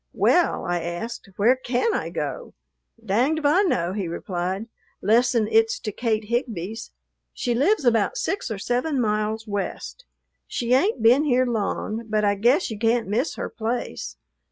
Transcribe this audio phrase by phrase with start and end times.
[0.15, 2.55] "Well," I asked, "where can I go?"
[3.05, 4.65] "Danged if I know," he replied,
[4.99, 6.89] "'lessen it 's to Kate Higbee's.
[7.35, 10.05] She lives about six or seven miles west.
[10.47, 14.17] She ain't been here long, but I guess you can't miss her place.